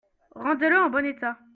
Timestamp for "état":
1.05-1.37